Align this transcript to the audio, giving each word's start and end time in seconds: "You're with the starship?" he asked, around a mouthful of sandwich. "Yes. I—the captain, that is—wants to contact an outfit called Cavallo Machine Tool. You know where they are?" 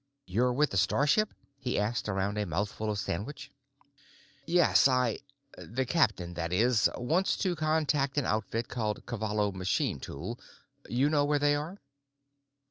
"You're 0.25 0.51
with 0.51 0.71
the 0.71 0.77
starship?" 0.77 1.31
he 1.59 1.77
asked, 1.77 2.09
around 2.09 2.39
a 2.39 2.45
mouthful 2.47 2.89
of 2.89 2.97
sandwich. 2.97 3.51
"Yes. 4.47 4.87
I—the 4.87 5.85
captain, 5.85 6.33
that 6.33 6.51
is—wants 6.51 7.37
to 7.37 7.55
contact 7.55 8.17
an 8.17 8.25
outfit 8.25 8.67
called 8.67 9.05
Cavallo 9.05 9.51
Machine 9.51 9.99
Tool. 9.99 10.39
You 10.89 11.07
know 11.11 11.23
where 11.23 11.37
they 11.37 11.53
are?" 11.53 11.77